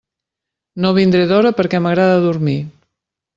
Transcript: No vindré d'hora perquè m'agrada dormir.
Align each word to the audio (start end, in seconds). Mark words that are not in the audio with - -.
No 0.85 0.91
vindré 0.97 1.21
d'hora 1.31 1.51
perquè 1.59 1.83
m'agrada 1.85 2.17
dormir. 2.25 2.57